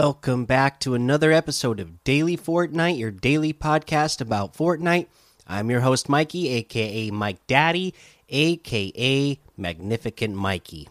Welcome 0.00 0.44
back 0.44 0.78
to 0.80 0.94
another 0.94 1.32
episode 1.32 1.80
of 1.80 2.04
Daily 2.04 2.36
Fortnite, 2.36 3.00
your 3.00 3.10
daily 3.10 3.52
podcast 3.52 4.20
about 4.20 4.54
Fortnite. 4.54 5.08
I'm 5.44 5.72
your 5.72 5.80
host, 5.80 6.08
Mikey, 6.08 6.50
aka 6.50 7.10
Mike 7.10 7.44
Daddy, 7.48 7.96
aka 8.28 9.40
Magnificent 9.56 10.36
Mikey. 10.36 10.88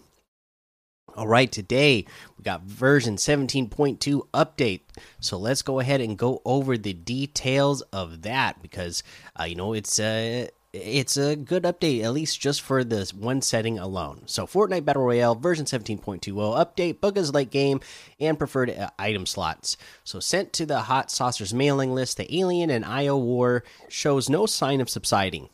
All 1.16 1.26
right, 1.26 1.50
today 1.50 2.06
we 2.38 2.44
got 2.44 2.64
version 2.64 3.16
17.2 3.16 4.28
update. 4.34 4.82
So 5.22 5.38
let's 5.38 5.62
go 5.62 5.80
ahead 5.80 6.02
and 6.02 6.18
go 6.18 6.42
over 6.44 6.78
the 6.78 6.92
details 6.92 7.82
of 7.94 8.24
that 8.24 8.62
because 8.62 9.04
uh, 9.40 9.46
you 9.46 9.56
know 9.56 9.72
it's 9.72 10.02
uh, 10.02 10.48
it's 10.78 11.18
a 11.18 11.36
good 11.36 11.64
update, 11.64 12.04
at 12.04 12.14
least 12.14 12.40
just 12.40 12.62
for 12.62 12.84
this 12.84 13.14
one 13.14 13.42
setting 13.42 13.80
alone. 13.80 14.24
So, 14.26 14.46
Fortnite 14.46 14.86
Battle 14.86 15.04
Royale 15.04 15.36
version 15.36 15.66
17.20 15.66 16.32
update, 16.34 17.00
Bugha's 17.00 17.34
late 17.34 17.52
game, 17.52 17.82
and 18.20 18.38
preferred 18.38 18.70
uh, 18.70 18.90
item 18.98 19.26
slots. 19.26 19.78
So, 20.04 20.20
sent 20.20 20.54
to 20.54 20.66
the 20.66 20.82
Hot 20.82 21.12
Saucers 21.12 21.54
mailing 21.54 21.94
list, 21.94 22.18
the 22.18 22.38
Alien 22.38 22.70
and 22.70 22.86
IO 22.86 23.18
war 23.18 23.64
shows 23.90 24.30
no 24.30 24.46
sign 24.46 24.82
of 24.82 24.90
subsiding. 24.90 25.50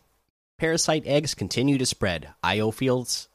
Parasite 0.58 1.06
eggs 1.06 1.34
continue 1.34 1.78
to 1.78 1.86
spread. 1.86 2.30
IO 2.44 2.72
fields. 2.72 3.28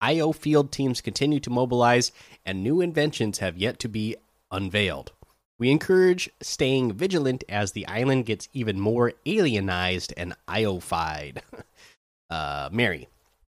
IO 0.00 0.32
field 0.32 0.72
teams 0.72 1.00
continue 1.00 1.40
to 1.40 1.50
mobilize, 1.50 2.12
and 2.44 2.62
new 2.62 2.80
inventions 2.80 3.38
have 3.38 3.58
yet 3.58 3.78
to 3.80 3.88
be 3.88 4.16
unveiled. 4.50 5.12
We 5.58 5.70
encourage 5.70 6.30
staying 6.40 6.94
vigilant 6.94 7.44
as 7.48 7.72
the 7.72 7.86
island 7.86 8.26
gets 8.26 8.48
even 8.52 8.80
more 8.80 9.12
alienized 9.26 10.12
and 10.16 10.34
IOfied. 10.48 11.38
uh, 12.30 12.68
Mary. 12.72 13.08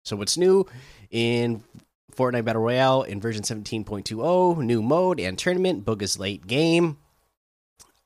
So, 0.05 0.17
what's 0.17 0.37
new 0.37 0.67
in 1.11 1.62
Fortnite 2.15 2.45
Battle 2.45 2.62
Royale 2.62 3.03
in 3.03 3.20
version 3.20 3.42
17.20? 3.42 4.59
New 4.62 4.83
mode 4.83 5.19
and 5.19 5.39
tournament, 5.39 5.84
Bugha's 5.84 6.19
late 6.19 6.47
game. 6.47 6.98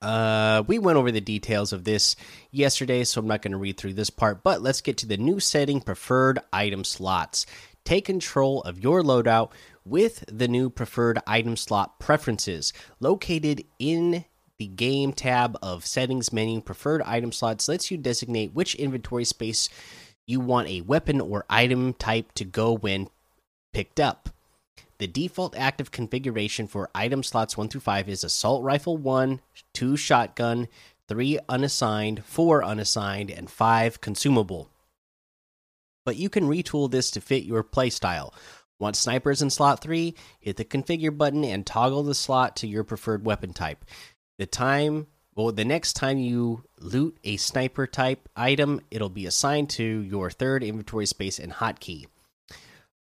Uh, 0.01 0.63
we 0.65 0.79
went 0.79 0.97
over 0.97 1.11
the 1.11 1.19
details 1.19 1.73
of 1.73 1.83
this 1.83 2.15
yesterday, 2.51 3.03
so 3.03 3.19
I'm 3.19 3.27
not 3.27 3.41
going 3.41 3.51
to 3.51 3.57
read 3.57 3.77
through 3.77 3.93
this 3.93 4.09
part, 4.09 4.43
but 4.43 4.61
let's 4.61 4.79
get 4.79 4.97
to 4.99 5.05
the 5.05 5.17
new 5.17 5.41
setting 5.41 5.81
preferred 5.81 6.39
item 6.53 6.85
slots. 6.85 7.45
Take 7.83 8.05
control 8.05 8.61
of 8.61 8.79
your 8.79 9.01
loadout 9.01 9.51
with 9.89 10.23
the 10.27 10.47
new 10.47 10.69
preferred 10.69 11.19
item 11.25 11.55
slot 11.55 11.99
preferences 11.99 12.71
located 12.99 13.63
in 13.79 14.25
the 14.57 14.67
game 14.67 15.13
tab 15.13 15.57
of 15.61 15.85
settings 15.85 16.31
menu. 16.31 16.61
Preferred 16.61 17.01
item 17.03 17.31
slots 17.31 17.67
lets 17.67 17.89
you 17.89 17.97
designate 17.97 18.53
which 18.53 18.75
inventory 18.75 19.25
space 19.25 19.69
you 20.27 20.39
want 20.39 20.67
a 20.67 20.81
weapon 20.81 21.19
or 21.19 21.45
item 21.49 21.93
type 21.93 22.31
to 22.33 22.45
go 22.45 22.73
when 22.73 23.09
picked 23.73 23.99
up. 23.99 24.29
The 24.99 25.07
default 25.07 25.57
active 25.57 25.91
configuration 25.91 26.67
for 26.67 26.89
item 26.93 27.23
slots 27.23 27.57
1 27.57 27.69
through 27.69 27.81
5 27.81 28.09
is 28.09 28.23
assault 28.23 28.63
rifle 28.63 28.97
1 28.97 29.39
2 29.73 29.97
shotgun 29.97 30.67
3 31.07 31.39
unassigned 31.47 32.23
4 32.25 32.63
unassigned 32.63 33.31
and 33.31 33.49
5 33.49 34.01
consumable. 34.01 34.69
But 36.05 36.17
you 36.17 36.29
can 36.29 36.49
retool 36.49 36.91
this 36.91 37.11
to 37.11 37.21
fit 37.21 37.43
your 37.43 37.63
playstyle 37.63 38.33
Want 38.79 38.95
snipers 38.95 39.41
in 39.41 39.49
slot 39.49 39.81
3? 39.81 40.15
Hit 40.39 40.57
the 40.57 40.65
configure 40.65 41.15
button 41.15 41.43
and 41.43 41.65
toggle 41.65 42.03
the 42.03 42.15
slot 42.15 42.55
to 42.57 42.67
your 42.67 42.83
preferred 42.83 43.25
weapon 43.25 43.51
type. 43.53 43.83
The 44.37 44.45
time, 44.45 45.07
well, 45.35 45.51
the 45.51 45.65
next 45.65 45.93
time 45.93 46.17
you 46.17 46.63
loot 46.79 47.17
a 47.25 47.35
sniper 47.37 47.85
type 47.87 48.29
item, 48.35 48.81
it'll 48.89 49.09
be 49.09 49.25
assigned 49.25 49.69
to 49.71 49.83
your 49.83 50.31
third 50.31 50.63
inventory 50.63 51.05
space 51.05 51.39
and 51.39 51.51
hotkey. 51.51 52.05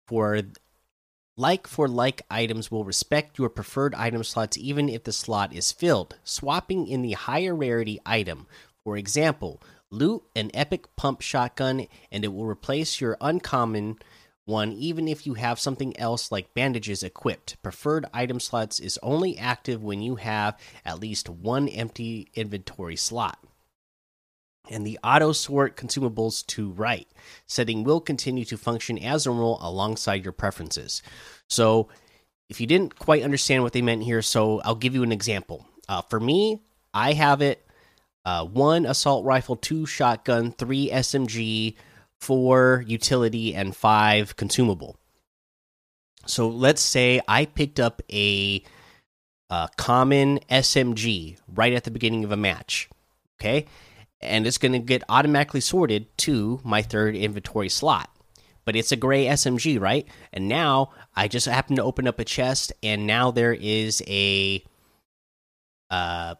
For 0.07 0.41
like 1.39 1.67
for 1.67 1.87
like 1.87 2.23
items 2.31 2.71
will 2.71 2.83
respect 2.83 3.37
your 3.37 3.49
preferred 3.49 3.93
item 3.93 4.23
slots 4.23 4.57
even 4.57 4.89
if 4.89 5.03
the 5.03 5.11
slot 5.11 5.53
is 5.53 5.71
filled, 5.71 6.15
swapping 6.23 6.87
in 6.87 7.03
the 7.03 7.13
higher 7.13 7.55
rarity 7.55 7.99
item. 8.05 8.47
For 8.83 8.97
example, 8.97 9.61
loot 9.91 10.23
an 10.35 10.49
epic 10.55 10.95
pump 10.95 11.21
shotgun 11.21 11.87
and 12.11 12.25
it 12.25 12.33
will 12.33 12.45
replace 12.45 12.99
your 12.99 13.17
uncommon 13.21 13.99
one 14.47 14.71
even 14.71 15.07
if 15.07 15.25
you 15.25 15.35
have 15.35 15.59
something 15.59 15.97
else 15.99 16.31
like 16.31 16.53
bandages 16.53 17.03
equipped. 17.03 17.61
Preferred 17.61 18.05
item 18.13 18.39
slots 18.39 18.79
is 18.79 18.99
only 19.03 19.37
active 19.37 19.83
when 19.83 20.01
you 20.01 20.15
have 20.15 20.57
at 20.85 20.99
least 20.99 21.29
one 21.29 21.67
empty 21.67 22.29
inventory 22.33 22.95
slot. 22.95 23.43
And 24.69 24.85
the 24.85 24.99
auto 25.03 25.31
sort 25.31 25.77
consumables 25.77 26.45
to 26.47 26.71
right 26.71 27.07
setting 27.45 27.83
will 27.83 28.01
continue 28.01 28.45
to 28.45 28.57
function 28.57 28.97
as 28.97 29.25
a 29.25 29.31
rule 29.31 29.59
alongside 29.61 30.23
your 30.23 30.33
preferences. 30.33 31.01
So, 31.47 31.89
if 32.49 32.61
you 32.61 32.67
didn't 32.67 32.97
quite 32.97 33.23
understand 33.23 33.63
what 33.63 33.73
they 33.73 33.81
meant 33.81 34.03
here, 34.03 34.21
so 34.21 34.61
I'll 34.61 34.75
give 34.75 34.95
you 34.95 35.03
an 35.03 35.11
example. 35.11 35.65
Uh, 35.89 36.01
for 36.01 36.19
me, 36.19 36.61
I 36.93 37.13
have 37.13 37.41
it 37.41 37.67
uh, 38.25 38.45
one 38.45 38.85
assault 38.85 39.25
rifle, 39.25 39.55
two 39.55 39.85
shotgun, 39.85 40.51
three 40.51 40.89
SMG, 40.89 41.75
four 42.19 42.83
utility, 42.87 43.53
and 43.53 43.75
five 43.75 44.35
consumable. 44.35 44.97
So 46.25 46.49
let's 46.49 46.81
say 46.81 47.21
I 47.27 47.45
picked 47.45 47.79
up 47.79 48.01
a, 48.11 48.63
a 49.49 49.69
common 49.77 50.39
SMG 50.51 51.37
right 51.47 51.73
at 51.73 51.83
the 51.83 51.91
beginning 51.91 52.23
of 52.23 52.31
a 52.31 52.37
match. 52.37 52.89
Okay. 53.39 53.65
And 54.19 54.47
it's 54.47 54.57
going 54.57 54.73
to 54.73 54.79
get 54.79 55.03
automatically 55.09 55.61
sorted 55.61 56.15
to 56.19 56.59
my 56.63 56.81
third 56.81 57.15
inventory 57.15 57.69
slot. 57.69 58.09
But 58.65 58.75
it's 58.75 58.91
a 58.91 58.97
gray 58.97 59.27
SMG, 59.27 59.79
right? 59.79 60.05
And 60.33 60.49
now 60.49 60.91
I 61.15 61.27
just 61.29 61.45
happen 61.45 61.77
to 61.77 61.83
open 61.83 62.07
up 62.07 62.19
a 62.19 62.25
chest, 62.25 62.73
and 62.83 63.07
now 63.07 63.31
there 63.31 63.53
is 63.53 64.03
a 64.07 64.61
uh, 65.89 66.35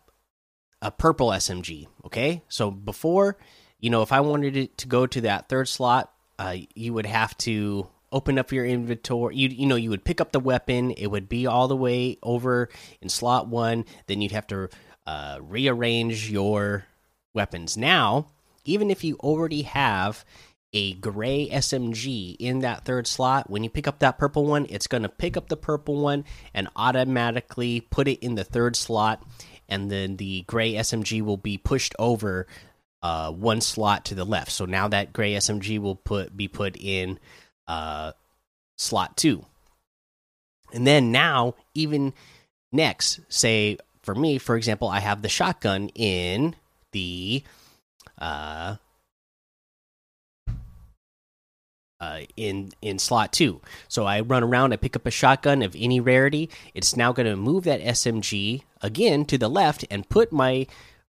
a 0.81 0.91
purple 0.91 1.29
SMG. 1.29 1.87
Okay, 2.05 2.43
so 2.49 2.69
before 2.69 3.37
you 3.79 3.89
know, 3.89 4.01
if 4.01 4.11
I 4.11 4.21
wanted 4.21 4.57
it 4.57 4.77
to 4.79 4.87
go 4.87 5.05
to 5.07 5.21
that 5.21 5.49
third 5.49 5.67
slot, 5.67 6.11
uh, 6.39 6.55
you 6.75 6.93
would 6.93 7.05
have 7.05 7.37
to 7.39 7.87
open 8.11 8.39
up 8.39 8.51
your 8.51 8.65
inventory. 8.65 9.35
You 9.35 9.49
you 9.49 9.65
know, 9.65 9.75
you 9.75 9.89
would 9.89 10.05
pick 10.05 10.21
up 10.21 10.31
the 10.31 10.39
weapon. 10.39 10.91
It 10.91 11.07
would 11.07 11.29
be 11.29 11.45
all 11.45 11.67
the 11.67 11.75
way 11.75 12.17
over 12.23 12.69
in 13.01 13.09
slot 13.09 13.47
one. 13.47 13.85
Then 14.07 14.21
you'd 14.21 14.31
have 14.31 14.47
to 14.47 14.69
uh, 15.05 15.39
rearrange 15.41 16.29
your 16.29 16.85
weapons. 17.33 17.77
Now, 17.77 18.27
even 18.65 18.89
if 18.89 19.03
you 19.03 19.15
already 19.17 19.63
have 19.63 20.25
a 20.73 20.93
gray 20.95 21.47
SMG 21.49 22.35
in 22.39 22.59
that 22.59 22.83
third 22.83 23.07
slot, 23.07 23.49
when 23.49 23.63
you 23.63 23.69
pick 23.69 23.87
up 23.87 23.99
that 23.99 24.17
purple 24.17 24.45
one, 24.45 24.65
it's 24.69 24.87
going 24.87 25.03
to 25.03 25.09
pick 25.09 25.37
up 25.37 25.47
the 25.47 25.57
purple 25.57 26.01
one 26.01 26.25
and 26.53 26.67
automatically 26.75 27.81
put 27.81 28.07
it 28.07 28.19
in 28.19 28.35
the 28.35 28.43
third 28.43 28.75
slot. 28.75 29.23
And 29.69 29.89
then 29.89 30.17
the 30.17 30.43
gray 30.43 30.73
SMG 30.73 31.21
will 31.21 31.37
be 31.37 31.57
pushed 31.57 31.95
over 31.97 32.47
uh, 33.07 33.31
one 33.31 33.61
slot 33.61 34.03
to 34.03 34.15
the 34.15 34.25
left. 34.25 34.51
So 34.51 34.65
now 34.65 34.89
that 34.89 35.13
gray 35.13 35.33
SMG 35.35 35.79
will 35.79 35.95
put 35.95 36.35
be 36.35 36.49
put 36.49 36.75
in 36.75 37.19
uh, 37.65 38.11
slot 38.77 39.15
two. 39.15 39.45
And 40.73 40.85
then 40.85 41.13
now, 41.13 41.55
even 41.73 42.13
next, 42.73 43.21
say 43.29 43.77
for 44.01 44.13
me, 44.13 44.37
for 44.37 44.57
example, 44.57 44.89
I 44.89 44.99
have 44.99 45.21
the 45.21 45.29
shotgun 45.29 45.87
in 45.95 46.57
the 46.91 47.43
uh, 48.19 48.75
uh, 52.01 52.19
in 52.35 52.73
in 52.81 52.99
slot 52.99 53.31
two. 53.31 53.61
So 53.87 54.03
I 54.03 54.19
run 54.19 54.43
around, 54.43 54.73
I 54.73 54.75
pick 54.75 54.97
up 54.97 55.05
a 55.05 55.11
shotgun 55.11 55.61
of 55.61 55.77
any 55.79 56.01
rarity. 56.01 56.49
It's 56.73 56.97
now 56.97 57.13
going 57.13 57.29
to 57.29 57.37
move 57.37 57.63
that 57.63 57.81
SMG 57.81 58.63
again 58.81 59.23
to 59.27 59.37
the 59.37 59.49
left 59.49 59.85
and 59.89 60.09
put 60.09 60.33
my 60.33 60.67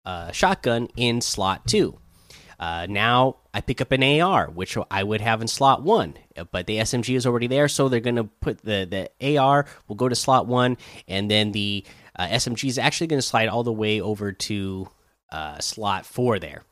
uh, 0.07 0.33
shotgun 0.33 0.89
in 0.97 1.21
slot 1.21 1.67
two. 1.67 1.99
Uh, 2.59 2.87
now 2.89 3.37
I 3.53 3.61
pick 3.61 3.83
up 3.83 3.93
an 3.93 4.03
AR, 4.03 4.49
which 4.49 4.79
I 4.91 5.03
would 5.03 5.21
have 5.21 5.43
in 5.43 5.49
slot 5.49 5.83
one, 5.83 6.15
but 6.53 6.67
the 6.67 6.79
SMG 6.79 7.15
is 7.15 7.27
already 7.27 7.49
there, 7.49 7.69
so 7.69 7.91
they're 7.91 8.01
going 8.01 8.17
to 8.17 8.25
put 8.25 8.63
the 8.63 9.11
the 9.21 9.39
AR 9.39 9.67
will 9.89 9.97
go 9.97 10.09
to 10.09 10.15
slot 10.15 10.47
one, 10.47 10.79
and 11.07 11.31
then 11.31 11.53
the 11.53 11.85
uh, 12.19 12.27
SMG 12.29 12.69
is 12.69 12.79
actually 12.79 13.09
going 13.09 13.19
to 13.19 13.27
slide 13.27 13.49
all 13.49 13.63
the 13.63 13.73
way 13.73 14.01
over 14.01 14.33
to 14.33 14.89
uh, 15.31 15.59
slot 15.59 16.07
four 16.07 16.39
there 16.39 16.63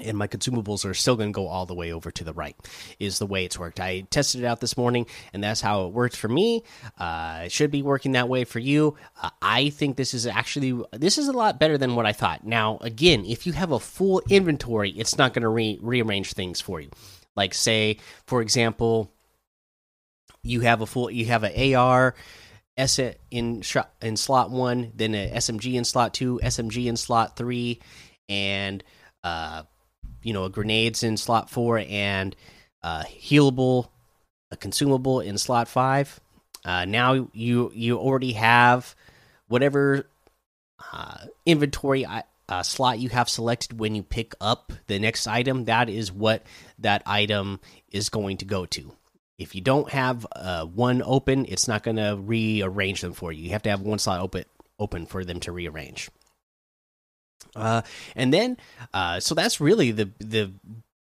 and 0.00 0.16
my 0.16 0.26
consumables 0.26 0.84
are 0.84 0.94
still 0.94 1.16
going 1.16 1.30
to 1.30 1.36
go 1.36 1.46
all 1.46 1.66
the 1.66 1.74
way 1.74 1.92
over 1.92 2.10
to 2.10 2.24
the 2.24 2.32
right 2.32 2.56
is 2.98 3.18
the 3.18 3.26
way 3.26 3.44
it's 3.44 3.58
worked. 3.58 3.80
I 3.80 4.02
tested 4.10 4.42
it 4.42 4.46
out 4.46 4.60
this 4.60 4.76
morning 4.76 5.06
and 5.32 5.42
that's 5.42 5.60
how 5.60 5.86
it 5.86 5.92
worked 5.92 6.16
for 6.16 6.28
me. 6.28 6.62
Uh, 6.98 7.42
it 7.44 7.52
should 7.52 7.70
be 7.70 7.82
working 7.82 8.12
that 8.12 8.28
way 8.28 8.44
for 8.44 8.58
you. 8.58 8.96
Uh, 9.22 9.30
i 9.42 9.70
think 9.70 9.96
this 9.96 10.14
is 10.14 10.26
actually 10.26 10.80
this 10.92 11.18
is 11.18 11.28
a 11.28 11.32
lot 11.32 11.58
better 11.58 11.78
than 11.78 11.94
what 11.94 12.06
i 12.06 12.12
thought. 12.12 12.44
Now 12.44 12.78
again 12.80 13.24
if 13.24 13.46
you 13.46 13.52
have 13.52 13.72
a 13.72 13.80
full 13.80 14.22
inventory 14.28 14.90
it's 14.90 15.18
not 15.18 15.34
going 15.34 15.42
to 15.42 15.48
re 15.48 15.78
rearrange 15.80 16.32
things 16.32 16.60
for 16.60 16.80
you. 16.80 16.90
Like 17.34 17.54
say 17.54 17.98
for 18.26 18.42
example 18.42 19.12
you 20.42 20.60
have 20.60 20.80
a 20.80 20.86
full 20.86 21.10
you 21.10 21.26
have 21.26 21.44
an 21.44 21.74
ar 21.74 22.14
S 22.76 22.98
in 22.98 23.62
in 24.02 24.16
slot 24.16 24.50
one, 24.50 24.92
then 24.94 25.14
a 25.14 25.30
SMG 25.36 25.74
in 25.74 25.84
slot 25.84 26.12
two, 26.12 26.38
SMG 26.42 26.86
in 26.86 26.96
slot 26.96 27.34
three, 27.34 27.80
and 28.28 28.84
uh, 29.24 29.62
you 30.22 30.32
know 30.32 30.48
grenades 30.48 31.02
in 31.02 31.16
slot 31.16 31.50
four 31.50 31.78
and 31.78 32.34
uh, 32.82 33.04
healable, 33.04 33.88
a 34.50 34.56
consumable 34.56 35.20
in 35.20 35.38
slot 35.38 35.68
five. 35.68 36.20
Uh, 36.64 36.84
now 36.84 37.28
you 37.32 37.70
you 37.74 37.98
already 37.98 38.32
have 38.32 38.94
whatever 39.48 40.06
uh, 40.92 41.18
inventory 41.44 42.04
uh, 42.48 42.62
slot 42.62 42.98
you 42.98 43.08
have 43.08 43.28
selected 43.28 43.78
when 43.78 43.94
you 43.94 44.02
pick 44.02 44.34
up 44.40 44.72
the 44.86 44.98
next 44.98 45.26
item, 45.26 45.64
that 45.64 45.88
is 45.88 46.12
what 46.12 46.44
that 46.78 47.02
item 47.06 47.60
is 47.90 48.08
going 48.08 48.36
to 48.38 48.44
go 48.44 48.66
to. 48.66 48.92
If 49.38 49.54
you 49.54 49.60
don't 49.60 49.90
have 49.90 50.26
uh, 50.34 50.64
one 50.64 51.02
open, 51.04 51.44
it's 51.46 51.68
not 51.68 51.82
going 51.82 51.96
to 51.96 52.16
rearrange 52.18 53.02
them 53.02 53.12
for 53.12 53.32
you. 53.32 53.44
You 53.44 53.50
have 53.50 53.62
to 53.64 53.70
have 53.70 53.80
one 53.80 53.98
slot 53.98 54.20
open 54.20 54.44
open 54.78 55.06
for 55.06 55.24
them 55.24 55.40
to 55.40 55.52
rearrange. 55.52 56.10
Uh, 57.54 57.82
and 58.14 58.32
then, 58.32 58.56
uh, 58.92 59.20
so 59.20 59.34
that's 59.34 59.60
really 59.60 59.90
the 59.90 60.10
the 60.18 60.52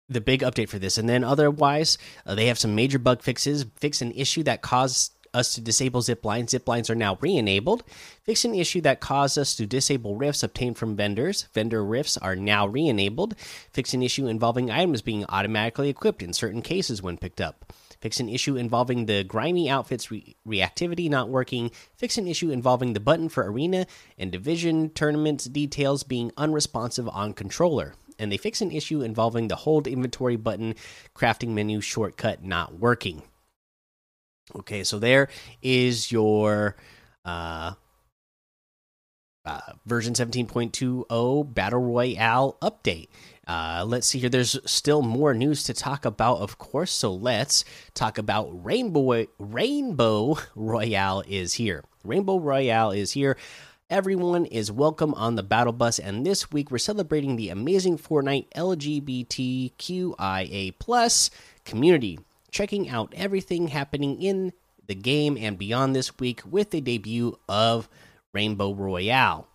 the 0.10 0.22
big 0.22 0.42
update 0.42 0.70
for 0.70 0.80
this. 0.80 0.98
And 0.98 1.08
then 1.08 1.24
otherwise, 1.24 1.98
uh, 2.26 2.36
they 2.36 2.48
have 2.48 2.60
some 2.60 2.76
major 2.76 3.00
bug 3.00 3.22
fixes. 3.22 3.66
Fix 3.78 4.02
an 4.02 4.12
issue 4.12 4.44
that 4.44 4.62
caused 4.62 5.14
us 5.34 5.54
to 5.54 5.62
disable 5.62 6.02
zip 6.02 6.26
lines. 6.26 6.52
Zip 6.52 6.68
lines 6.68 6.90
are 6.90 6.96
now 6.96 7.18
re-enabled. 7.22 7.84
Fix 8.24 8.44
an 8.44 8.54
issue 8.54 8.82
that 8.82 9.00
caused 9.00 9.38
us 9.38 9.56
to 9.56 9.66
disable 9.66 10.18
rifts 10.18 10.44
obtained 10.44 10.78
from 10.78 10.98
vendors. 10.98 11.48
Vendor 11.54 11.84
rifts 11.84 12.18
are 12.18 12.36
now 12.36 12.68
re-enabled. 12.68 13.36
Fix 13.72 13.94
an 13.94 14.04
issue 14.04 14.28
involving 14.28 14.70
items 14.70 15.02
being 15.02 15.26
automatically 15.30 15.88
equipped 15.88 16.22
in 16.22 16.34
certain 16.34 16.62
cases 16.62 17.02
when 17.02 17.18
picked 17.18 17.40
up. 17.40 17.72
Fix 18.02 18.20
an 18.20 18.30
issue 18.30 18.58
involving 18.58 19.06
the 19.06 19.24
grimy 19.24 19.70
outfits 19.70 20.10
re 20.10 20.36
reactivity 20.48 21.10
not 21.10 21.30
working. 21.30 21.72
Fix 21.96 22.18
an 22.18 22.28
issue 22.28 22.50
involving 22.50 22.94
the 22.94 23.00
button 23.00 23.30
for 23.30 23.50
arena 23.50 23.86
and 24.18 24.32
division 24.32 24.90
tournaments 24.90 25.46
details 25.46 26.02
being 26.04 26.32
unresponsive 26.36 27.08
on 27.10 27.34
controller. 27.34 27.94
And 28.18 28.32
they 28.32 28.38
fix 28.38 28.62
an 28.62 28.72
issue 28.72 29.02
involving 29.02 29.48
the 29.48 29.56
hold 29.56 29.88
inventory 29.88 30.36
button 30.36 30.76
crafting 31.16 31.50
menu 31.50 31.80
shortcut 31.80 32.44
not 32.44 32.80
working. 32.80 33.22
Okay, 34.56 34.84
so 34.84 35.00
there 35.00 35.30
is 35.62 36.12
your 36.12 36.76
uh, 37.24 37.74
uh, 39.46 39.60
version 39.86 40.14
17.20 40.14 41.54
Battle 41.54 41.80
Royale 41.80 42.58
update. 42.62 43.08
Uh, 43.52 43.84
let's 43.86 44.08
see 44.08 44.18
here. 44.18 44.30
There's 44.30 44.58
still 44.64 45.02
more 45.02 45.34
news 45.34 45.66
to 45.66 45.74
talk 45.74 46.06
about, 46.06 46.38
of 46.38 46.58
course. 46.58 46.90
So 46.90 47.14
let's 47.14 47.66
talk 47.94 48.18
about 48.18 48.48
Rainbow 48.64 49.26
Rainbow 49.40 50.38
Royale 50.56 51.22
is 51.28 51.56
here. 51.56 51.84
Rainbow 52.06 52.40
Royale 52.40 52.92
is 52.92 53.12
here. 53.12 53.36
Everyone 53.90 54.46
is 54.46 54.72
welcome 54.72 55.14
on 55.16 55.36
the 55.36 55.44
battle 55.44 55.74
bus, 55.74 56.00
and 56.00 56.26
this 56.26 56.50
week 56.50 56.72
we're 56.72 56.78
celebrating 56.78 57.36
the 57.36 57.50
amazing 57.50 57.98
Fortnite 57.98 58.48
LGBTQIA 58.56 60.74
plus 60.80 61.30
community 61.66 62.20
checking 62.52 62.88
out 62.88 63.14
everything 63.18 63.68
happening 63.68 64.22
in 64.22 64.54
the 64.88 64.96
game 64.96 65.38
and 65.38 65.58
beyond 65.58 65.94
this 65.94 66.18
week 66.20 66.42
with 66.50 66.72
the 66.72 66.80
debut 66.80 67.38
of 67.50 67.90
Rainbow 68.32 68.74
Royale. 68.74 69.51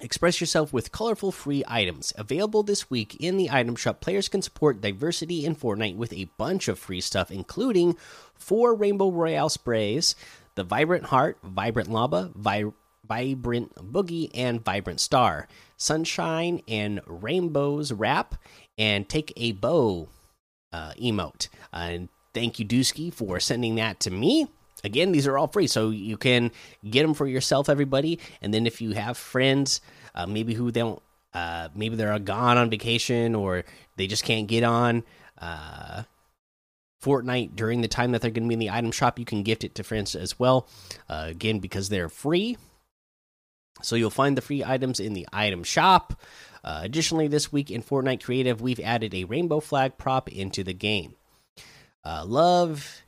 Express 0.00 0.40
yourself 0.40 0.72
with 0.72 0.92
colorful 0.92 1.32
free 1.32 1.64
items. 1.66 2.12
Available 2.16 2.62
this 2.62 2.88
week 2.88 3.16
in 3.18 3.36
the 3.36 3.50
item 3.50 3.74
shop, 3.74 4.00
players 4.00 4.28
can 4.28 4.42
support 4.42 4.80
diversity 4.80 5.44
in 5.44 5.56
Fortnite 5.56 5.96
with 5.96 6.12
a 6.12 6.30
bunch 6.36 6.68
of 6.68 6.78
free 6.78 7.00
stuff, 7.00 7.30
including 7.30 7.96
four 8.34 8.74
Rainbow 8.74 9.10
Royale 9.10 9.48
sprays, 9.48 10.14
the 10.54 10.62
Vibrant 10.62 11.06
Heart, 11.06 11.38
Vibrant 11.42 11.90
Llama, 11.90 12.30
Vi 12.34 12.64
Vibrant 13.08 13.74
Boogie, 13.74 14.30
and 14.34 14.64
Vibrant 14.64 15.00
Star, 15.00 15.48
Sunshine 15.76 16.62
and 16.68 17.00
Rainbows 17.06 17.92
Wrap, 17.92 18.34
and 18.76 19.08
Take 19.08 19.32
a 19.36 19.52
Bow 19.52 20.08
uh, 20.72 20.92
emote. 21.00 21.48
Uh, 21.72 21.76
and 21.76 22.08
thank 22.34 22.58
you, 22.58 22.64
Dusky, 22.64 23.10
for 23.10 23.40
sending 23.40 23.76
that 23.76 23.98
to 24.00 24.10
me. 24.10 24.48
Again, 24.84 25.12
these 25.12 25.26
are 25.26 25.36
all 25.36 25.48
free, 25.48 25.66
so 25.66 25.90
you 25.90 26.16
can 26.16 26.52
get 26.88 27.02
them 27.02 27.14
for 27.14 27.26
yourself, 27.26 27.68
everybody. 27.68 28.18
And 28.40 28.54
then 28.54 28.66
if 28.66 28.80
you 28.80 28.92
have 28.92 29.16
friends, 29.16 29.80
uh, 30.14 30.26
maybe 30.26 30.54
who 30.54 30.70
don't, 30.70 31.02
uh, 31.34 31.68
maybe 31.74 31.96
they're 31.96 32.18
gone 32.18 32.58
on 32.58 32.70
vacation 32.70 33.34
or 33.34 33.64
they 33.96 34.06
just 34.06 34.24
can't 34.24 34.46
get 34.46 34.62
on 34.62 35.04
uh, 35.40 36.02
Fortnite 37.02 37.54
during 37.54 37.80
the 37.80 37.88
time 37.88 38.12
that 38.12 38.22
they're 38.22 38.30
going 38.30 38.44
to 38.44 38.48
be 38.48 38.54
in 38.54 38.60
the 38.60 38.70
item 38.70 38.90
shop, 38.90 39.18
you 39.18 39.24
can 39.24 39.42
gift 39.42 39.64
it 39.64 39.74
to 39.76 39.84
friends 39.84 40.14
as 40.14 40.38
well. 40.38 40.68
Uh, 41.08 41.26
again, 41.28 41.58
because 41.58 41.88
they're 41.88 42.08
free. 42.08 42.56
So 43.82 43.94
you'll 43.94 44.10
find 44.10 44.36
the 44.36 44.42
free 44.42 44.64
items 44.64 44.98
in 44.98 45.14
the 45.14 45.28
item 45.32 45.62
shop. 45.62 46.20
Uh, 46.64 46.80
additionally, 46.82 47.28
this 47.28 47.52
week 47.52 47.70
in 47.70 47.82
Fortnite 47.82 48.22
Creative, 48.24 48.60
we've 48.60 48.80
added 48.80 49.14
a 49.14 49.24
rainbow 49.24 49.60
flag 49.60 49.96
prop 49.96 50.28
into 50.28 50.64
the 50.64 50.74
game. 50.74 51.14
Uh, 52.04 52.24
love, 52.26 53.02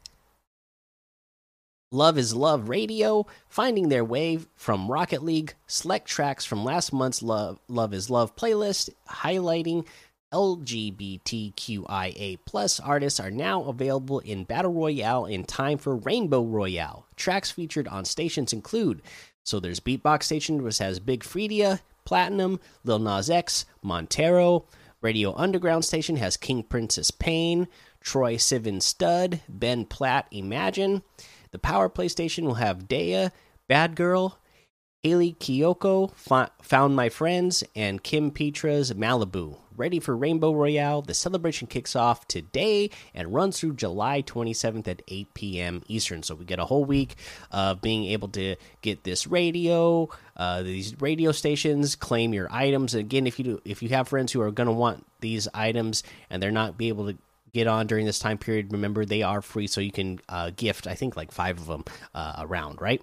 love 1.90 2.18
is 2.18 2.34
love 2.34 2.68
radio, 2.68 3.26
finding 3.48 3.88
their 3.88 4.04
way 4.04 4.40
from 4.56 4.90
Rocket 4.90 5.22
League. 5.22 5.54
Select 5.66 6.06
tracks 6.08 6.44
from 6.44 6.64
last 6.64 6.92
month's 6.92 7.22
love, 7.22 7.58
love 7.68 7.94
is 7.94 8.10
love 8.10 8.36
playlist, 8.36 8.90
highlighting 9.08 9.86
LGBTQIA 10.32 12.38
plus 12.44 12.78
artists 12.78 13.18
are 13.18 13.32
now 13.32 13.64
available 13.64 14.20
in 14.20 14.44
Battle 14.44 14.72
Royale 14.72 15.26
in 15.26 15.42
time 15.44 15.78
for 15.78 15.96
Rainbow 15.96 16.44
Royale. 16.44 17.06
Tracks 17.16 17.50
featured 17.50 17.88
on 17.88 18.04
stations 18.04 18.52
include 18.52 19.02
so 19.42 19.58
there's 19.58 19.80
Beatbox 19.80 20.24
Station, 20.24 20.62
which 20.62 20.78
has 20.78 21.00
Big 21.00 21.24
Freedia, 21.24 21.80
Platinum, 22.04 22.60
Lil 22.84 22.98
Nas 22.98 23.30
X, 23.30 23.64
Montero. 23.82 24.66
Radio 25.02 25.34
Underground 25.34 25.84
Station 25.84 26.16
has 26.16 26.36
King 26.36 26.62
Princess 26.62 27.10
Pain, 27.10 27.68
Troye 28.04 28.36
Sivan 28.36 28.82
Stud, 28.82 29.40
Ben 29.48 29.86
Platt 29.86 30.26
Imagine. 30.30 31.02
The 31.52 31.58
Power 31.58 31.88
PlayStation 31.88 32.44
will 32.44 32.54
have 32.54 32.86
Daya, 32.86 33.32
Bad 33.68 33.96
Girl, 33.96 34.38
Hayley 35.02 35.34
Kiyoko, 35.40 36.12
Found 36.62 36.94
My 36.94 37.08
Friends, 37.08 37.64
and 37.74 38.02
Kim 38.02 38.30
Petras 38.30 38.92
Malibu. 38.92 39.56
Ready 39.74 39.98
for 39.98 40.14
Rainbow 40.14 40.52
Royale? 40.52 41.00
The 41.00 41.14
celebration 41.14 41.66
kicks 41.66 41.96
off 41.96 42.28
today 42.28 42.90
and 43.14 43.32
runs 43.32 43.58
through 43.58 43.74
July 43.74 44.20
27th 44.20 44.86
at 44.86 45.00
8 45.08 45.32
p.m. 45.32 45.82
Eastern. 45.88 46.22
So 46.22 46.34
we 46.34 46.44
get 46.44 46.58
a 46.58 46.66
whole 46.66 46.84
week 46.84 47.14
of 47.50 47.80
being 47.80 48.04
able 48.04 48.28
to 48.28 48.56
get 48.82 49.04
this 49.04 49.26
radio, 49.26 50.10
uh, 50.36 50.62
these 50.62 51.00
radio 51.00 51.32
stations, 51.32 51.96
claim 51.96 52.34
your 52.34 52.52
items. 52.52 52.94
Again, 52.94 53.26
if 53.26 53.38
you 53.38 53.44
do, 53.44 53.60
if 53.64 53.82
you 53.82 53.88
have 53.88 54.06
friends 54.06 54.32
who 54.32 54.42
are 54.42 54.50
going 54.50 54.66
to 54.66 54.72
want 54.72 55.06
these 55.20 55.48
items 55.54 56.02
and 56.28 56.42
they're 56.42 56.50
not 56.50 56.76
be 56.76 56.88
able 56.88 57.10
to 57.10 57.16
get 57.52 57.66
on 57.66 57.86
during 57.86 58.06
this 58.06 58.18
time 58.18 58.38
period, 58.38 58.72
remember 58.72 59.04
they 59.04 59.22
are 59.22 59.42
free, 59.42 59.66
so 59.66 59.80
you 59.80 59.92
can 59.92 60.20
uh, 60.28 60.50
gift. 60.54 60.86
I 60.86 60.94
think 60.94 61.16
like 61.16 61.32
five 61.32 61.58
of 61.58 61.66
them 61.66 61.84
uh, 62.14 62.34
around, 62.38 62.80
right? 62.80 63.02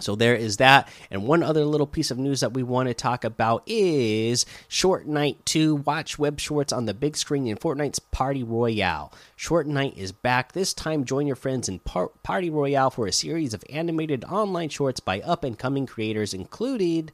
So 0.00 0.14
there 0.14 0.34
is 0.34 0.58
that. 0.58 0.88
And 1.10 1.26
one 1.26 1.42
other 1.42 1.64
little 1.64 1.86
piece 1.86 2.10
of 2.10 2.18
news 2.18 2.40
that 2.40 2.54
we 2.54 2.62
want 2.62 2.88
to 2.88 2.94
talk 2.94 3.24
about 3.24 3.62
is 3.66 4.46
Short 4.68 5.06
Night 5.06 5.44
2. 5.46 5.76
Watch 5.76 6.18
web 6.18 6.40
shorts 6.40 6.72
on 6.72 6.86
the 6.86 6.94
big 6.94 7.16
screen 7.16 7.46
in 7.46 7.56
Fortnite's 7.56 7.98
Party 7.98 8.42
Royale. 8.42 9.12
Short 9.36 9.66
Night 9.66 9.96
is 9.96 10.12
back. 10.12 10.52
This 10.52 10.72
time, 10.72 11.04
join 11.04 11.26
your 11.26 11.36
friends 11.36 11.68
in 11.68 11.80
Par 11.80 12.10
Party 12.22 12.50
Royale 12.50 12.90
for 12.90 13.06
a 13.06 13.12
series 13.12 13.54
of 13.54 13.64
animated 13.70 14.24
online 14.24 14.68
shorts 14.68 15.00
by 15.00 15.20
up 15.20 15.44
and 15.44 15.58
coming 15.58 15.86
creators, 15.86 16.34
included 16.34 17.12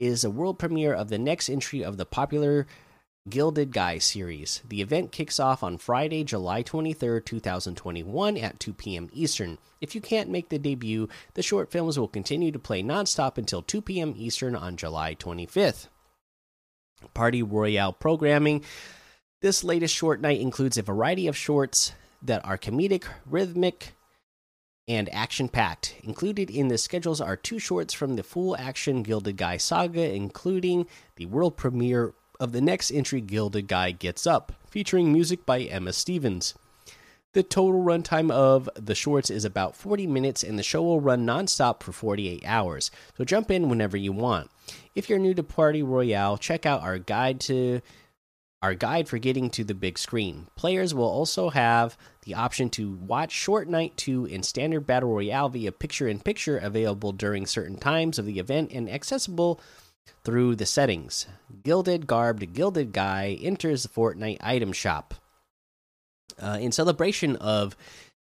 is 0.00 0.22
a 0.22 0.30
world 0.30 0.58
premiere 0.58 0.94
of 0.94 1.08
the 1.08 1.18
next 1.18 1.48
entry 1.48 1.82
of 1.82 1.96
the 1.96 2.06
popular 2.06 2.66
Gilded 3.30 3.72
Guy 3.72 3.98
series. 3.98 4.62
The 4.68 4.80
event 4.80 5.12
kicks 5.12 5.38
off 5.38 5.62
on 5.62 5.78
Friday, 5.78 6.24
July 6.24 6.62
23rd, 6.62 7.24
2021 7.24 8.36
at 8.36 8.60
2 8.60 8.72
p.m. 8.72 9.08
Eastern. 9.12 9.58
If 9.80 9.94
you 9.94 10.00
can't 10.00 10.30
make 10.30 10.48
the 10.48 10.58
debut, 10.58 11.08
the 11.34 11.42
short 11.42 11.70
films 11.70 11.98
will 11.98 12.08
continue 12.08 12.52
to 12.52 12.58
play 12.58 12.82
nonstop 12.82 13.38
until 13.38 13.62
2 13.62 13.82
p.m. 13.82 14.14
Eastern 14.16 14.54
on 14.54 14.76
July 14.76 15.14
25th. 15.14 15.88
Party 17.14 17.42
Royale 17.42 17.92
programming. 17.92 18.64
This 19.40 19.62
latest 19.62 19.94
short 19.94 20.20
night 20.20 20.40
includes 20.40 20.78
a 20.78 20.82
variety 20.82 21.26
of 21.26 21.36
shorts 21.36 21.92
that 22.22 22.44
are 22.44 22.58
comedic, 22.58 23.04
rhythmic, 23.24 23.94
and 24.88 25.12
action 25.14 25.48
packed. 25.48 25.94
Included 26.02 26.50
in 26.50 26.68
the 26.68 26.78
schedules 26.78 27.20
are 27.20 27.36
two 27.36 27.58
shorts 27.58 27.94
from 27.94 28.16
the 28.16 28.22
full 28.22 28.56
action 28.56 29.02
Gilded 29.02 29.36
Guy 29.36 29.58
saga, 29.58 30.12
including 30.12 30.86
the 31.16 31.26
world 31.26 31.56
premiere 31.56 32.14
of 32.40 32.52
the 32.52 32.60
next 32.60 32.90
entry 32.90 33.20
Gilded 33.20 33.66
Guy 33.66 33.90
Gets 33.90 34.26
Up, 34.26 34.52
featuring 34.68 35.12
music 35.12 35.44
by 35.44 35.60
Emma 35.62 35.92
Stevens. 35.92 36.54
The 37.34 37.42
total 37.42 37.82
runtime 37.82 38.30
of 38.30 38.70
the 38.74 38.94
shorts 38.94 39.28
is 39.28 39.44
about 39.44 39.76
40 39.76 40.06
minutes, 40.06 40.42
and 40.42 40.58
the 40.58 40.62
show 40.62 40.82
will 40.82 41.00
run 41.00 41.26
nonstop 41.26 41.82
for 41.82 41.92
48 41.92 42.42
hours. 42.46 42.90
So 43.16 43.24
jump 43.24 43.50
in 43.50 43.68
whenever 43.68 43.96
you 43.96 44.12
want. 44.12 44.50
If 44.94 45.08
you're 45.08 45.18
new 45.18 45.34
to 45.34 45.42
Party 45.42 45.82
Royale, 45.82 46.38
check 46.38 46.64
out 46.64 46.82
our 46.82 46.98
guide 46.98 47.40
to 47.42 47.80
our 48.60 48.74
guide 48.74 49.08
for 49.08 49.18
getting 49.18 49.50
to 49.50 49.62
the 49.62 49.74
big 49.74 49.98
screen. 49.98 50.48
Players 50.56 50.92
will 50.92 51.04
also 51.04 51.50
have 51.50 51.96
the 52.22 52.34
option 52.34 52.70
to 52.70 52.92
watch 52.96 53.30
Short 53.30 53.68
Night 53.68 53.96
2 53.96 54.24
in 54.24 54.42
Standard 54.42 54.86
Battle 54.86 55.10
Royale 55.10 55.48
via 55.48 55.70
picture 55.70 56.08
in 56.08 56.18
picture, 56.18 56.58
available 56.58 57.12
during 57.12 57.46
certain 57.46 57.76
times 57.76 58.18
of 58.18 58.26
the 58.26 58.40
event 58.40 58.72
and 58.72 58.90
accessible 58.90 59.60
through 60.24 60.56
the 60.56 60.66
settings. 60.66 61.26
Gilded 61.62 62.06
Garbed 62.06 62.52
Gilded 62.52 62.92
Guy 62.92 63.38
enters 63.40 63.82
the 63.82 63.88
Fortnite 63.88 64.38
item 64.40 64.72
shop. 64.72 65.14
Uh, 66.40 66.58
in 66.60 66.72
celebration 66.72 67.36
of 67.36 67.76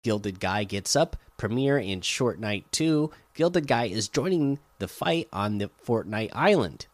Gilded 0.04 0.40
Guy 0.40 0.64
gets 0.64 0.96
up. 0.96 1.16
Premiere 1.36 1.78
in 1.78 2.00
Short 2.00 2.40
Night 2.40 2.64
2. 2.72 3.10
Gilded 3.34 3.66
Guy 3.66 3.84
is 3.84 4.08
joining 4.08 4.58
the 4.78 4.88
fight 4.88 5.28
on 5.32 5.58
the 5.58 5.70
Fortnite 5.84 6.30
Island. 6.32 6.86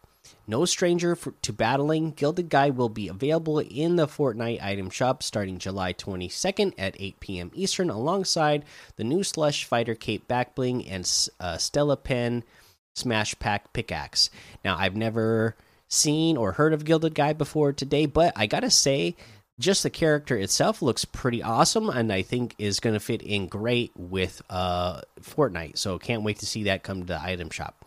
No 0.47 0.65
stranger 0.65 1.15
for, 1.15 1.33
to 1.41 1.53
battling, 1.53 2.11
Gilded 2.11 2.49
Guy 2.49 2.69
will 2.69 2.89
be 2.89 3.07
available 3.07 3.59
in 3.59 3.95
the 3.95 4.07
Fortnite 4.07 4.61
item 4.61 4.89
shop 4.89 5.23
starting 5.23 5.57
July 5.57 5.93
22nd 5.93 6.73
at 6.77 6.95
8 6.99 7.19
p.m. 7.19 7.51
Eastern, 7.53 7.89
alongside 7.89 8.65
the 8.95 9.03
new 9.03 9.23
Slush 9.23 9.65
Fighter 9.65 9.95
Cape 9.95 10.27
Backbling 10.27 10.85
and 10.89 11.11
uh, 11.39 11.57
Stella 11.57 11.97
Pen 11.97 12.43
Smash 12.95 13.37
Pack 13.39 13.73
Pickaxe. 13.73 14.29
Now, 14.63 14.77
I've 14.77 14.95
never 14.95 15.55
seen 15.87 16.37
or 16.37 16.53
heard 16.53 16.73
of 16.73 16.85
Gilded 16.85 17.13
Guy 17.13 17.33
before 17.33 17.73
today, 17.73 18.05
but 18.05 18.33
I 18.35 18.47
gotta 18.47 18.71
say, 18.71 19.15
just 19.59 19.83
the 19.83 19.89
character 19.89 20.35
itself 20.35 20.81
looks 20.81 21.05
pretty 21.05 21.43
awesome, 21.43 21.89
and 21.89 22.11
I 22.11 22.23
think 22.23 22.55
is 22.57 22.79
going 22.79 22.93
to 22.93 22.99
fit 22.99 23.21
in 23.21 23.47
great 23.47 23.91
with 23.95 24.41
uh, 24.49 25.01
Fortnite. 25.21 25.77
So, 25.77 25.97
can't 25.97 26.23
wait 26.23 26.39
to 26.39 26.45
see 26.45 26.63
that 26.63 26.83
come 26.83 27.01
to 27.01 27.05
the 27.05 27.21
item 27.21 27.49
shop 27.49 27.85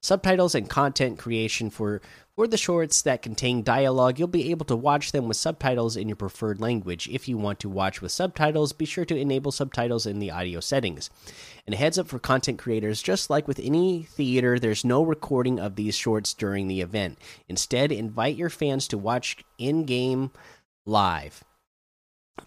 subtitles 0.00 0.54
and 0.54 0.68
content 0.68 1.18
creation 1.18 1.70
for 1.70 2.00
for 2.38 2.46
the 2.46 2.56
shorts 2.56 3.02
that 3.02 3.20
contain 3.20 3.64
dialogue 3.64 4.16
you'll 4.16 4.28
be 4.28 4.52
able 4.52 4.64
to 4.64 4.76
watch 4.76 5.10
them 5.10 5.26
with 5.26 5.36
subtitles 5.36 5.96
in 5.96 6.08
your 6.08 6.14
preferred 6.14 6.60
language. 6.60 7.08
If 7.08 7.26
you 7.26 7.36
want 7.36 7.58
to 7.58 7.68
watch 7.68 8.00
with 8.00 8.12
subtitles 8.12 8.72
be 8.72 8.84
sure 8.84 9.04
to 9.06 9.18
enable 9.18 9.50
subtitles 9.50 10.06
in 10.06 10.20
the 10.20 10.30
audio 10.30 10.60
settings. 10.60 11.10
And 11.66 11.74
a 11.74 11.76
heads 11.76 11.98
up 11.98 12.06
for 12.06 12.20
content 12.20 12.60
creators 12.60 13.02
just 13.02 13.28
like 13.28 13.48
with 13.48 13.58
any 13.58 14.04
theater 14.04 14.56
there's 14.56 14.84
no 14.84 15.02
recording 15.02 15.58
of 15.58 15.74
these 15.74 15.96
shorts 15.96 16.32
during 16.32 16.68
the 16.68 16.80
event. 16.80 17.18
Instead 17.48 17.90
invite 17.90 18.36
your 18.36 18.50
fans 18.50 18.86
to 18.86 18.98
watch 18.98 19.38
in 19.58 19.84
game 19.84 20.30
live 20.86 21.42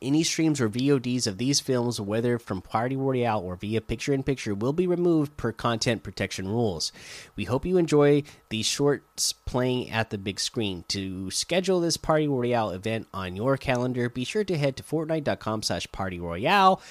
any 0.02 0.24
streams 0.24 0.62
or 0.62 0.70
VODs 0.70 1.28
of 1.28 1.38
these 1.38 1.60
films, 1.60 2.00
whether 2.00 2.38
from 2.38 2.62
Party 2.62 2.96
Royale 2.96 3.40
or 3.42 3.56
via 3.56 3.82
picture 3.82 4.14
in 4.14 4.24
picture, 4.24 4.54
will 4.54 4.74
be 4.74 4.88
removed 4.88 5.38
per 5.38 5.52
content 5.52 6.04
protection 6.04 6.48
rules. 6.48 6.92
We 7.36 7.46
hope 7.46 7.66
you 7.66 7.78
enjoy 7.78 8.24
these 8.50 8.66
shorts 8.66 9.34
playing 9.34 9.90
at 9.90 10.10
the 10.10 10.18
big 10.18 10.40
screen. 10.40 10.86
To 10.90 11.32
schedule 11.32 11.80
this 11.80 11.98
Party 11.98 12.28
Royale 12.28 12.72
event 12.72 13.08
on 13.14 13.36
your 13.36 13.58
calendar, 13.58 14.10
be 14.10 14.24
sure 14.24 14.44
to 14.44 14.58
head 14.58 14.78
to 14.78 14.84
Fortnite.com 14.84 15.64
slash 15.64 15.92
Party 15.92 16.20
Royale. 16.20 16.82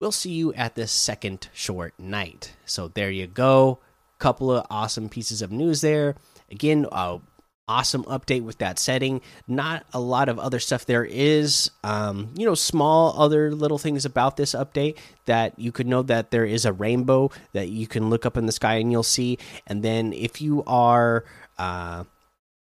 We'll 0.00 0.12
see 0.12 0.32
you 0.32 0.52
at 0.54 0.74
the 0.74 0.86
second 0.86 1.48
short 1.54 1.94
night. 1.98 2.54
So 2.66 2.88
there 2.88 3.10
you 3.10 3.26
go. 3.26 3.78
Couple 4.18 4.50
of 4.50 4.66
awesome 4.70 5.08
pieces 5.08 5.42
of 5.42 5.52
news 5.52 5.80
there. 5.80 6.16
Again, 6.50 6.86
uh, 6.90 7.18
awesome 7.68 8.04
update 8.04 8.42
with 8.42 8.58
that 8.58 8.78
setting. 8.78 9.20
Not 9.48 9.84
a 9.92 10.00
lot 10.00 10.28
of 10.28 10.38
other 10.38 10.60
stuff. 10.60 10.86
There 10.86 11.04
is, 11.04 11.70
um, 11.82 12.30
you 12.36 12.46
know, 12.46 12.54
small 12.54 13.20
other 13.20 13.52
little 13.52 13.78
things 13.78 14.04
about 14.04 14.36
this 14.36 14.52
update 14.54 14.98
that 15.26 15.58
you 15.58 15.72
could 15.72 15.86
know 15.86 16.02
that 16.02 16.30
there 16.30 16.44
is 16.44 16.64
a 16.64 16.72
rainbow 16.72 17.30
that 17.52 17.68
you 17.68 17.86
can 17.86 18.08
look 18.10 18.24
up 18.24 18.36
in 18.36 18.46
the 18.46 18.52
sky 18.52 18.76
and 18.76 18.92
you'll 18.92 19.02
see. 19.02 19.38
And 19.66 19.82
then 19.82 20.12
if 20.12 20.40
you 20.40 20.62
are, 20.66 21.24
uh, 21.58 22.04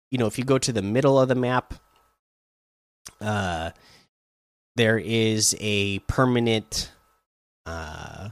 you 0.09 0.17
know, 0.17 0.27
if 0.27 0.37
you 0.37 0.43
go 0.43 0.57
to 0.57 0.71
the 0.71 0.81
middle 0.81 1.19
of 1.19 1.27
the 1.27 1.35
map, 1.35 1.75
uh, 3.21 3.71
there 4.75 4.97
is 4.97 5.55
a 5.59 5.99
permanent 5.99 6.91
uh, 7.65 8.29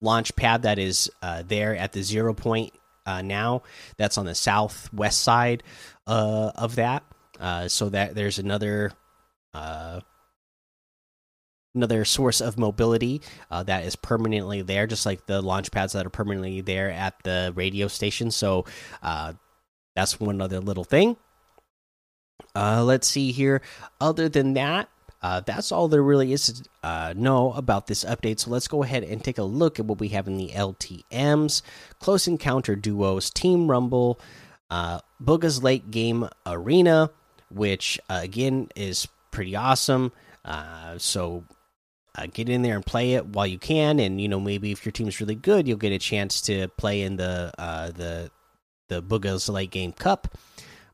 launch 0.00 0.36
pad 0.36 0.62
that 0.62 0.78
is 0.78 1.10
uh, 1.22 1.42
there 1.46 1.76
at 1.76 1.92
the 1.92 2.02
zero 2.02 2.34
point 2.34 2.72
uh, 3.06 3.22
now. 3.22 3.62
That's 3.96 4.18
on 4.18 4.26
the 4.26 4.34
southwest 4.34 5.20
side 5.20 5.62
uh, 6.06 6.52
of 6.54 6.76
that. 6.76 7.04
Uh, 7.38 7.68
so 7.68 7.88
that 7.88 8.14
there's 8.14 8.38
another 8.38 8.92
uh, 9.54 10.00
another 11.74 12.04
source 12.04 12.40
of 12.40 12.56
mobility 12.56 13.20
uh, 13.50 13.64
that 13.64 13.84
is 13.84 13.96
permanently 13.96 14.62
there, 14.62 14.86
just 14.86 15.04
like 15.04 15.26
the 15.26 15.42
launch 15.42 15.72
pads 15.72 15.94
that 15.94 16.06
are 16.06 16.10
permanently 16.10 16.60
there 16.60 16.90
at 16.90 17.14
the 17.24 17.52
radio 17.56 17.88
station. 17.88 18.30
So 18.30 18.66
uh, 19.02 19.32
that's 19.96 20.20
one 20.20 20.40
other 20.40 20.60
little 20.60 20.84
thing. 20.84 21.16
let's 22.54 23.08
see 23.08 23.32
here. 23.32 23.62
Other 24.00 24.28
than 24.28 24.54
that, 24.54 24.88
uh, 25.24 25.40
that's 25.40 25.72
all 25.72 25.88
there 25.88 26.02
really 26.02 26.34
is 26.34 26.52
to 26.52 26.68
uh, 26.82 27.14
know 27.16 27.50
about 27.54 27.86
this 27.86 28.04
update. 28.04 28.38
So 28.38 28.50
let's 28.50 28.68
go 28.68 28.82
ahead 28.82 29.04
and 29.04 29.24
take 29.24 29.38
a 29.38 29.42
look 29.42 29.80
at 29.80 29.86
what 29.86 29.98
we 29.98 30.08
have 30.08 30.28
in 30.28 30.36
the 30.36 30.50
LTMs 30.50 31.62
Close 31.98 32.28
Encounter 32.28 32.76
Duos, 32.76 33.30
Team 33.30 33.70
Rumble, 33.70 34.20
uh, 34.68 35.00
Bugha's 35.22 35.62
Late 35.62 35.90
Game 35.90 36.28
Arena, 36.44 37.08
which 37.50 37.98
uh, 38.10 38.20
again 38.22 38.68
is 38.76 39.08
pretty 39.30 39.56
awesome. 39.56 40.12
Uh, 40.44 40.98
so 40.98 41.44
uh, 42.16 42.26
get 42.30 42.50
in 42.50 42.60
there 42.60 42.74
and 42.76 42.84
play 42.84 43.14
it 43.14 43.24
while 43.24 43.46
you 43.46 43.58
can, 43.58 44.00
and 44.00 44.20
you 44.20 44.28
know 44.28 44.40
maybe 44.40 44.72
if 44.72 44.84
your 44.84 44.92
team's 44.92 45.20
really 45.20 45.34
good, 45.34 45.66
you'll 45.66 45.78
get 45.78 45.92
a 45.92 45.98
chance 45.98 46.42
to 46.42 46.68
play 46.76 47.00
in 47.00 47.16
the 47.16 47.50
uh, 47.56 47.90
the 47.92 48.30
the 48.88 49.02
Bugha's 49.02 49.48
Late 49.48 49.70
Game 49.70 49.92
Cup. 49.92 50.36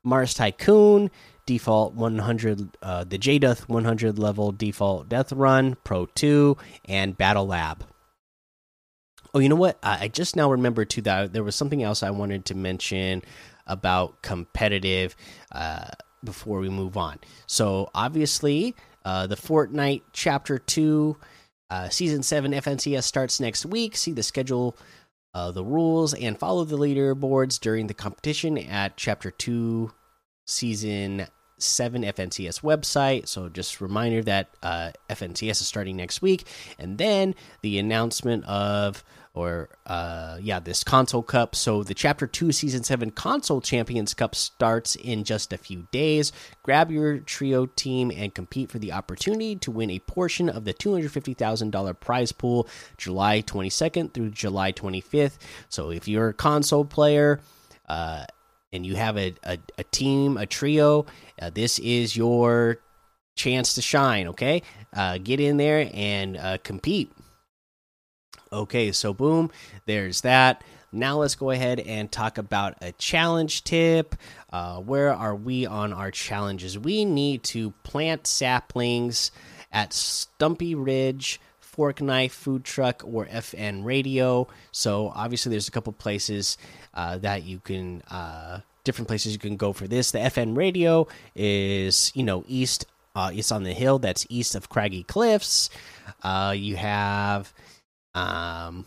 Mars 0.02 0.34
Tycoon, 0.34 1.10
default 1.50 1.94
100 1.94 2.76
uh, 2.80 3.02
the 3.02 3.18
Jadeth 3.18 3.68
100 3.68 4.20
level 4.20 4.52
default 4.52 5.08
death 5.08 5.32
run 5.32 5.76
pro 5.82 6.06
2 6.06 6.56
and 6.84 7.18
battle 7.18 7.44
lab. 7.44 7.84
Oh 9.34 9.40
you 9.40 9.48
know 9.48 9.56
what? 9.56 9.76
I 9.82 10.06
just 10.06 10.36
now 10.36 10.52
remember 10.52 10.84
too 10.84 11.02
that 11.02 11.32
there 11.32 11.42
was 11.42 11.56
something 11.56 11.82
else 11.82 12.04
i 12.04 12.10
wanted 12.10 12.44
to 12.44 12.54
mention 12.54 13.22
about 13.66 14.22
competitive 14.22 15.16
uh, 15.50 15.88
before 16.22 16.60
we 16.60 16.68
move 16.68 16.96
on. 16.96 17.18
So 17.48 17.90
obviously 17.96 18.76
uh, 19.04 19.26
the 19.26 19.34
fortnite 19.34 20.02
chapter 20.12 20.56
2 20.56 21.16
uh, 21.68 21.88
season 21.88 22.22
7 22.22 22.52
fncs 22.52 23.02
starts 23.02 23.40
next 23.40 23.66
week. 23.66 23.96
See 23.96 24.12
the 24.12 24.22
schedule 24.22 24.78
uh, 25.34 25.50
the 25.50 25.64
rules 25.64 26.14
and 26.14 26.38
follow 26.38 26.62
the 26.62 26.78
leaderboards 26.78 27.58
during 27.58 27.88
the 27.88 27.94
competition 27.94 28.56
at 28.56 28.96
chapter 28.96 29.32
2 29.32 29.90
season 30.46 31.26
7 31.62 32.02
FNCS 32.02 32.62
website. 32.62 33.28
So 33.28 33.48
just 33.48 33.80
reminder 33.80 34.22
that 34.22 34.50
uh, 34.62 34.90
FNCS 35.08 35.60
is 35.60 35.66
starting 35.66 35.96
next 35.96 36.22
week, 36.22 36.46
and 36.78 36.98
then 36.98 37.34
the 37.62 37.78
announcement 37.78 38.44
of 38.44 39.04
or 39.32 39.68
uh 39.86 40.38
yeah 40.40 40.58
this 40.58 40.82
console 40.82 41.22
cup. 41.22 41.54
So 41.54 41.82
the 41.82 41.94
chapter 41.94 42.26
2 42.26 42.52
season 42.52 42.82
7 42.82 43.10
console 43.12 43.60
champions 43.60 44.12
cup 44.12 44.34
starts 44.34 44.96
in 44.96 45.24
just 45.24 45.52
a 45.52 45.58
few 45.58 45.86
days. 45.92 46.32
Grab 46.62 46.90
your 46.90 47.18
trio 47.18 47.66
team 47.66 48.10
and 48.10 48.34
compete 48.34 48.70
for 48.70 48.78
the 48.78 48.92
opportunity 48.92 49.56
to 49.56 49.70
win 49.70 49.90
a 49.90 50.00
portion 50.00 50.48
of 50.48 50.64
the 50.64 50.74
$250000 50.74 52.00
prize 52.00 52.32
pool 52.32 52.68
july 52.96 53.42
22nd 53.42 54.12
through 54.12 54.30
july 54.30 54.72
25th 54.72 55.38
so 55.68 55.90
if 55.90 56.08
you're 56.08 56.28
a 56.28 56.34
console 56.34 56.84
player 56.84 57.40
uh 57.88 58.24
and 58.72 58.86
you 58.86 58.96
have 58.96 59.16
a, 59.16 59.34
a, 59.42 59.58
a 59.78 59.84
team, 59.84 60.36
a 60.36 60.46
trio, 60.46 61.06
uh, 61.40 61.50
this 61.50 61.78
is 61.78 62.16
your 62.16 62.78
chance 63.36 63.74
to 63.74 63.82
shine. 63.82 64.28
Okay, 64.28 64.62
uh, 64.94 65.18
get 65.18 65.40
in 65.40 65.56
there 65.56 65.90
and 65.92 66.36
uh, 66.36 66.58
compete. 66.62 67.12
Okay, 68.52 68.92
so 68.92 69.14
boom, 69.14 69.50
there's 69.86 70.22
that. 70.22 70.62
Now 70.92 71.18
let's 71.18 71.36
go 71.36 71.50
ahead 71.50 71.78
and 71.78 72.10
talk 72.10 72.36
about 72.36 72.74
a 72.80 72.90
challenge 72.92 73.62
tip. 73.62 74.16
Uh, 74.52 74.80
where 74.80 75.12
are 75.14 75.36
we 75.36 75.64
on 75.64 75.92
our 75.92 76.10
challenges? 76.10 76.76
We 76.76 77.04
need 77.04 77.44
to 77.44 77.70
plant 77.84 78.26
saplings 78.26 79.30
at 79.70 79.92
Stumpy 79.92 80.74
Ridge 80.74 81.40
fork 81.80 82.02
knife 82.02 82.34
food 82.34 82.62
truck 82.62 83.02
or 83.06 83.24
fn 83.26 83.82
radio 83.84 84.46
so 84.70 85.10
obviously 85.14 85.48
there's 85.48 85.68
a 85.68 85.70
couple 85.70 85.92
places 85.94 86.58
uh, 86.92 87.16
that 87.16 87.42
you 87.44 87.58
can 87.58 88.02
uh, 88.10 88.60
different 88.84 89.08
places 89.08 89.32
you 89.32 89.38
can 89.38 89.56
go 89.56 89.72
for 89.72 89.86
this. 89.86 90.10
The 90.10 90.18
FN 90.18 90.56
radio 90.56 91.06
is 91.34 92.12
you 92.14 92.24
know 92.24 92.44
east. 92.46 92.86
Uh, 93.14 93.30
it's 93.34 93.50
on 93.50 93.64
the 93.64 93.72
hill 93.72 93.98
that's 93.98 94.24
east 94.28 94.54
of 94.54 94.68
Craggy 94.68 95.02
Cliffs. 95.02 95.68
Uh, 96.22 96.54
you 96.56 96.76
have, 96.76 97.52
um, 98.14 98.86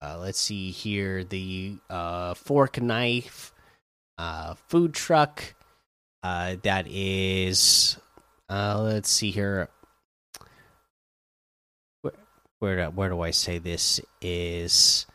uh, 0.00 0.18
let's 0.20 0.38
see 0.38 0.70
here, 0.70 1.24
the 1.24 1.76
uh, 1.90 2.34
fork 2.34 2.80
knife 2.80 3.52
food 4.68 4.94
truck 4.94 5.54
that 6.22 6.86
is. 6.88 7.98
Uh, 8.48 8.80
let's 8.82 9.10
see 9.10 9.30
here. 9.30 9.68
Where 12.58 12.76
where 12.76 12.86
do, 12.86 12.90
where 12.90 13.08
do 13.08 13.20
I 13.20 13.30
say 13.30 13.58
this 13.58 14.00
is? 14.20 15.06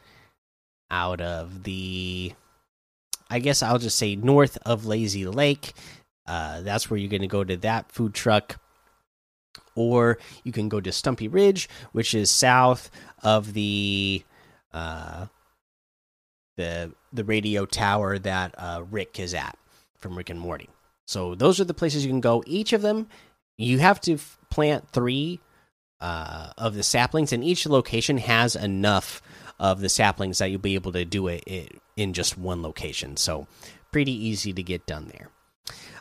out 0.94 1.22
of 1.22 1.64
the 1.64 2.32
I 3.30 3.40
guess 3.40 3.64
I'll 3.64 3.80
just 3.80 3.98
say 3.98 4.16
north 4.16 4.60
of 4.64 4.86
Lazy 4.86 5.26
Lake. 5.26 5.74
Uh, 6.28 6.62
that's 6.62 6.90
where 6.90 7.00
you're 7.00 7.10
going 7.10 7.24
to 7.24 7.28
go 7.28 7.44
to 7.44 7.58
that 7.58 7.92
food 7.92 8.14
truck. 8.14 8.62
Or 9.76 10.20
you 10.44 10.52
can 10.52 10.70
go 10.70 10.80
to 10.80 10.92
Stumpy 10.92 11.28
Ridge, 11.28 11.68
which 11.94 12.14
is 12.14 12.30
south 12.30 12.92
of 13.24 13.54
the 13.54 14.24
uh, 14.72 15.26
the 16.58 16.94
the 17.12 17.24
radio 17.24 17.66
tower 17.66 18.20
that 18.20 18.54
uh, 18.56 18.84
Rick 18.92 19.20
is 19.20 19.34
at 19.34 19.58
from 19.98 20.16
Rick 20.16 20.30
and 20.30 20.40
Morty. 20.40 20.70
So 21.08 21.34
those 21.34 21.60
are 21.60 21.66
the 21.66 21.74
places 21.74 22.06
you 22.06 22.12
can 22.12 22.22
go. 22.22 22.44
Each 22.46 22.72
of 22.72 22.84
them, 22.84 23.08
you 23.58 23.80
have 23.80 24.00
to 24.02 24.20
plant 24.52 24.90
three 24.90 25.40
uh, 26.02 26.52
of 26.58 26.76
the 26.76 26.84
saplings, 26.84 27.34
and 27.34 27.44
each 27.44 27.66
location 27.66 28.18
has 28.18 28.56
enough 28.56 29.22
of 29.60 29.80
the 29.80 29.90
saplings 29.90 30.40
that 30.40 30.52
you'll 30.52 30.60
be 30.60 30.76
able 30.76 30.92
to 30.92 31.06
do 31.06 31.28
it 31.28 31.44
in 31.96 32.14
just 32.14 32.38
one 32.38 32.62
location. 32.62 33.18
So, 33.18 33.48
pretty 33.92 34.12
easy 34.12 34.52
to 34.54 34.64
get 34.64 34.86
done 34.86 35.12
there. 35.12 35.30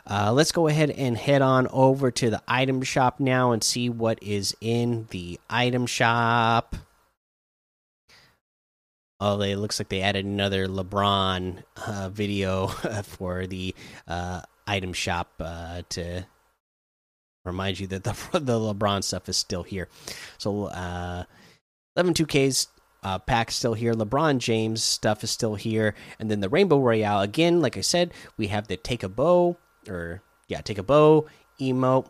Uh, 0.05 0.33
let's 0.33 0.51
go 0.51 0.67
ahead 0.67 0.89
and 0.91 1.17
head 1.17 1.41
on 1.41 1.67
over 1.67 2.11
to 2.11 2.29
the 2.29 2.41
item 2.47 2.81
shop 2.81 3.19
now 3.19 3.51
and 3.51 3.63
see 3.63 3.89
what 3.89 4.21
is 4.21 4.55
in 4.59 5.07
the 5.11 5.39
item 5.49 5.85
shop. 5.85 6.75
Oh, 9.19 9.39
it 9.39 9.55
looks 9.55 9.79
like 9.79 9.87
they 9.87 10.01
added 10.01 10.25
another 10.25 10.67
LeBron 10.67 11.63
uh, 11.87 12.09
video 12.09 12.67
for 13.03 13.47
the 13.47 13.73
uh, 14.05 14.41
item 14.67 14.91
shop 14.91 15.31
uh, 15.39 15.83
to 15.89 16.25
remind 17.45 17.79
you 17.79 17.87
that 17.87 18.03
the 18.03 18.13
the 18.39 18.59
LeBron 18.59 19.03
stuff 19.03 19.29
is 19.29 19.37
still 19.37 19.63
here. 19.63 19.87
So, 20.37 20.65
uh, 20.65 21.23
11 21.95 22.13
2Ks 22.13 22.67
uh, 23.03 23.19
pack 23.19 23.51
still 23.51 23.73
here. 23.73 23.93
LeBron 23.93 24.37
James 24.39 24.83
stuff 24.83 25.23
is 25.23 25.31
still 25.31 25.55
here, 25.55 25.93
and 26.19 26.31
then 26.31 26.39
the 26.39 26.49
Rainbow 26.49 26.79
Royale 26.79 27.21
again. 27.21 27.61
Like 27.61 27.77
I 27.77 27.81
said, 27.81 28.13
we 28.37 28.47
have 28.47 28.67
the 28.67 28.77
take 28.77 29.03
a 29.03 29.09
bow 29.09 29.57
or 29.87 30.21
yeah, 30.47 30.61
take 30.61 30.77
a 30.77 30.83
bow 30.83 31.27
emote. 31.59 32.07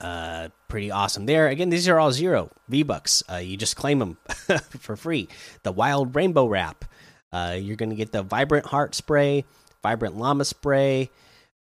Uh, 0.00 0.50
pretty 0.68 0.90
awesome 0.90 1.26
there. 1.26 1.48
Again, 1.48 1.70
these 1.70 1.88
are 1.88 1.98
all 1.98 2.12
zero 2.12 2.50
V 2.68 2.82
bucks. 2.82 3.22
Uh, 3.30 3.36
you 3.36 3.56
just 3.56 3.76
claim 3.76 3.98
them 3.98 4.18
for 4.78 4.96
free. 4.96 5.28
The 5.62 5.72
Wild 5.72 6.14
Rainbow 6.14 6.46
Wrap. 6.46 6.84
Uh, 7.32 7.56
you're 7.58 7.76
gonna 7.76 7.94
get 7.94 8.12
the 8.12 8.22
Vibrant 8.22 8.66
Heart 8.66 8.94
Spray, 8.94 9.44
Vibrant 9.82 10.16
Llama 10.16 10.44
Spray, 10.44 11.10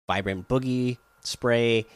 Vibrant 0.09 0.49
Boogie 0.49 0.99
Spray, 1.25 1.87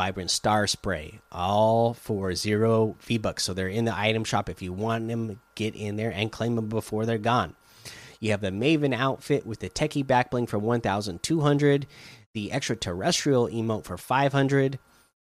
Vibrant 0.00 0.30
Star 0.30 0.66
Spray, 0.66 1.20
all 1.30 1.92
for 1.92 2.34
zero 2.34 2.96
V 3.00 3.18
bucks. 3.18 3.42
So 3.42 3.52
they're 3.52 3.68
in 3.68 3.84
the 3.84 3.94
item 3.94 4.24
shop. 4.24 4.48
If 4.48 4.62
you 4.62 4.72
want 4.72 5.08
them, 5.08 5.38
get 5.54 5.74
in 5.74 5.96
there 5.96 6.10
and 6.10 6.32
claim 6.32 6.56
them 6.56 6.70
before 6.70 7.04
they're 7.04 7.18
gone. 7.18 7.54
You 8.18 8.30
have 8.30 8.40
the 8.40 8.48
Maven 8.48 8.94
outfit 8.94 9.44
with 9.44 9.60
the 9.60 9.68
Techie 9.68 10.06
back 10.06 10.30
bling 10.30 10.46
for 10.46 10.58
1,200, 10.58 11.86
the 12.32 12.50
extraterrestrial 12.50 13.48
emote 13.48 13.84
for 13.84 13.98
500, 13.98 14.78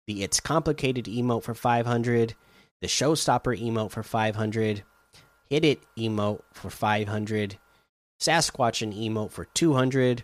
the 0.08 0.24
It's 0.24 0.40
Complicated 0.40 1.08
emote 1.08 1.44
for 1.44 1.54
500, 1.54 2.36
the 2.80 2.88
Showstopper 2.88 3.62
emote 3.62 3.92
for 3.92 4.02
500, 4.02 4.84
Hit 5.50 5.66
It 5.66 5.82
emote 5.98 6.44
for 6.54 6.70
500, 6.70 7.58
Sasquatchin' 8.18 8.98
emote 8.98 9.32
for 9.32 9.44
200, 9.44 10.24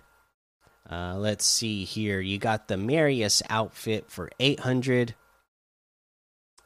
uh, 0.90 1.16
let's 1.18 1.46
see 1.46 1.84
here. 1.84 2.20
You 2.20 2.38
got 2.38 2.68
the 2.68 2.78
Marius 2.78 3.42
outfit 3.50 4.06
for 4.10 4.30
800. 4.40 5.16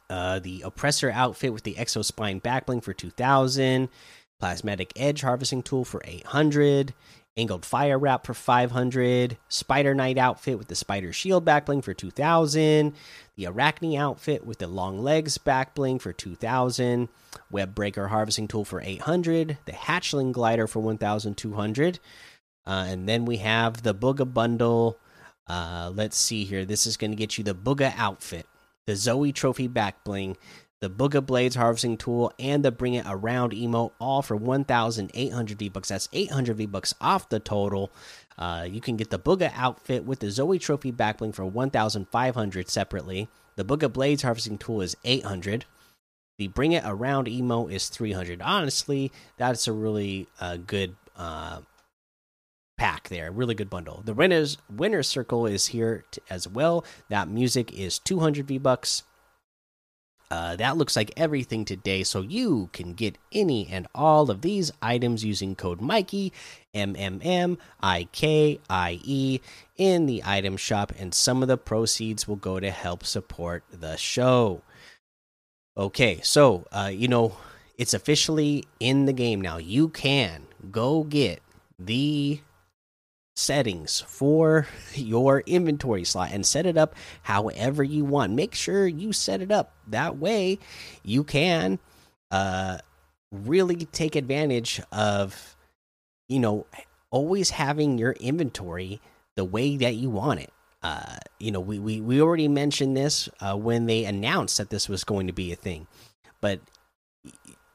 Uh, 0.10 0.40
the 0.40 0.62
Oppressor 0.66 1.12
outfit 1.12 1.54
with 1.54 1.64
the 1.64 1.76
Exospine 1.76 2.42
backbling 2.42 2.84
for 2.84 2.94
2000. 2.94 3.90
Plasmatic 4.42 4.92
Edge 4.96 5.22
harvesting 5.22 5.62
tool 5.62 5.86
for 5.86 6.02
800. 6.06 6.94
Angled 7.38 7.66
Fire 7.66 7.98
Wrap 7.98 8.26
for 8.26 8.34
500. 8.34 9.38
Spider 9.48 9.96
Knight 9.96 10.18
outfit 10.18 10.58
with 10.58 10.68
the 10.68 10.76
Spider 10.76 11.14
Shield 11.14 11.46
backbling 11.46 11.84
for 11.84 11.94
2000. 11.94 12.94
The 13.38 13.46
Arachne 13.46 13.96
outfit 13.96 14.46
with 14.46 14.58
the 14.58 14.68
Long 14.68 15.00
Legs 15.00 15.38
backbling 15.38 16.02
for 16.02 16.12
2000. 16.12 17.08
Web 17.50 17.76
Breaker 17.76 18.08
harvesting 18.10 18.48
tool 18.50 18.66
for 18.66 18.82
800. 18.82 19.58
The 19.66 19.72
Hatchling 19.72 20.34
Glider 20.34 20.68
for 20.68 20.80
1200. 20.80 22.00
Uh, 22.66 22.86
and 22.88 23.08
then 23.08 23.26
we 23.26 23.38
have 23.38 23.84
the 23.84 23.96
Bugha 23.96 24.32
bundle. 24.32 24.98
Uh, 25.48 25.92
let's 25.94 26.18
see 26.18 26.44
here. 26.44 26.66
This 26.66 26.86
is 26.86 26.98
going 26.98 27.12
to 27.12 27.18
get 27.18 27.38
you 27.38 27.44
the 27.44 27.56
Bugha 27.56 27.94
outfit, 27.98 28.46
the 28.86 28.96
Zoe 28.96 29.32
Trophy 29.32 29.68
back 29.68 30.04
bling, 30.04 30.38
the 30.82 30.90
Bugha 30.90 31.26
Blades 31.26 31.56
harvesting 31.56 31.98
tool, 31.98 32.32
and 32.40 32.64
the 32.64 32.72
Bring 32.72 32.94
It 32.94 33.06
Around 33.08 33.52
emote, 33.52 33.92
all 34.00 34.22
for 34.22 34.36
1,800 34.36 35.60
V 35.60 35.70
bucks. 35.70 35.90
That's 35.90 36.08
800 36.14 36.58
V 36.58 36.66
bucks 36.68 36.94
off 37.02 37.30
the 37.30 37.40
total. 37.40 37.92
Uh, 38.38 38.66
you 38.70 38.80
can 38.80 38.96
get 38.96 39.10
the 39.10 39.20
Bugha 39.20 39.52
outfit 39.56 40.06
with 40.06 40.20
the 40.20 40.32
Zoe 40.32 40.60
Trophy 40.60 40.92
back 40.92 41.18
bling 41.18 41.34
for 41.34 41.46
1,500 41.46 42.70
separately. 42.70 43.28
The 43.56 43.66
Bugha 43.66 43.92
Blades 43.92 44.22
harvesting 44.22 44.58
tool 44.58 44.82
is 44.82 44.96
800. 45.04 45.66
The 46.38 46.48
Bring 46.48 46.72
It 46.72 46.84
Around 46.86 47.28
emote 47.28 47.74
is 47.74 47.90
300. 47.90 48.42
Honestly, 48.42 49.12
that's 49.36 49.68
a 49.68 49.74
really 49.74 50.28
uh, 50.40 50.56
good 50.56 50.96
uh, 51.18 51.60
pack 52.80 53.10
there. 53.10 53.30
Really 53.30 53.56
good 53.56 53.70
bundle. 53.70 54.02
The 54.06 54.14
winners 54.14 54.58
winner 54.74 55.04
circle 55.04 55.46
is 55.46 55.68
here 55.68 56.06
as 56.30 56.48
well. 56.48 56.86
That 57.10 57.28
music 57.28 57.78
is 57.78 58.00
200 58.00 58.48
V 58.48 58.58
bucks. 58.58 59.04
Uh, 60.32 60.56
that 60.56 60.78
looks 60.78 60.96
like 60.96 61.12
everything 61.18 61.66
today, 61.66 62.04
so 62.04 62.22
you 62.22 62.70
can 62.72 62.94
get 62.94 63.18
any 63.32 63.68
and 63.68 63.88
all 63.96 64.30
of 64.32 64.42
these 64.42 64.72
items 64.82 65.26
using 65.26 65.56
code 65.56 65.82
Mikey 65.82 66.32
M 66.74 66.96
M 66.96 67.20
M 67.24 67.58
I 67.82 68.08
K 68.12 68.60
I 68.70 69.00
E 69.04 69.40
in 69.76 70.06
the 70.06 70.22
item 70.24 70.56
shop, 70.56 70.94
and 70.98 71.14
some 71.14 71.42
of 71.42 71.48
the 71.48 71.58
proceeds 71.58 72.28
will 72.28 72.36
go 72.36 72.60
to 72.60 72.70
help 72.70 73.04
support 73.06 73.64
the 73.72 73.98
show. 73.98 74.62
Okay, 75.76 76.22
so 76.22 76.66
uh, 76.72 76.92
you 76.94 77.08
know 77.08 77.36
it's 77.78 77.96
officially 77.96 78.66
in 78.80 79.06
the 79.06 79.14
game 79.14 79.42
now. 79.42 79.58
You 79.58 79.90
can 79.90 80.46
go 80.72 81.04
get 81.04 81.42
the 81.80 82.40
settings 83.40 84.02
for 84.02 84.68
your 84.94 85.42
inventory 85.42 86.04
slot 86.04 86.32
and 86.32 86.46
set 86.46 86.66
it 86.66 86.78
up 86.78 86.96
however 87.24 87.84
you 87.84 88.06
want. 88.06 88.34
Make 88.34 88.54
sure 88.54 88.88
you 88.88 89.14
set 89.14 89.42
it 89.42 89.52
up 89.52 89.74
that 89.88 90.18
way 90.18 90.60
you 91.04 91.24
can 91.24 91.80
uh 92.32 92.78
really 93.32 93.86
take 93.86 94.16
advantage 94.16 94.82
of 94.92 95.56
you 96.28 96.40
know 96.40 96.66
always 97.12 97.52
having 97.52 97.98
your 97.98 98.12
inventory 98.14 99.02
the 99.36 99.46
way 99.46 99.78
that 99.78 99.96
you 99.96 100.10
want 100.10 100.40
it. 100.40 100.52
Uh, 100.82 101.18
you 101.40 101.52
know, 101.52 101.60
we, 101.60 101.80
we, 101.80 102.00
we 102.00 102.22
already 102.22 102.48
mentioned 102.48 102.96
this 102.96 103.28
uh, 103.42 103.56
when 103.56 103.86
they 103.86 104.06
announced 104.06 104.58
that 104.58 104.70
this 104.70 104.88
was 104.88 105.04
going 105.04 105.28
to 105.28 105.34
be 105.34 105.52
a 105.52 105.56
thing, 105.56 105.88
but 106.40 106.60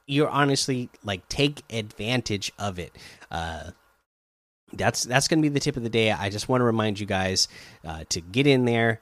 you're 0.06 0.28
honestly 0.28 0.88
like 1.02 1.26
take 1.28 1.62
advantage 1.70 2.52
of 2.58 2.78
it. 2.78 2.96
Uh, 3.30 3.70
that's 4.76 5.04
that's 5.04 5.28
going 5.28 5.40
to 5.40 5.42
be 5.42 5.52
the 5.52 5.60
tip 5.60 5.76
of 5.76 5.82
the 5.82 5.88
day. 5.88 6.10
I 6.10 6.30
just 6.30 6.48
want 6.48 6.60
to 6.60 6.64
remind 6.64 7.00
you 7.00 7.06
guys 7.06 7.48
uh, 7.84 8.04
to 8.10 8.20
get 8.20 8.46
in 8.46 8.64
there, 8.64 9.00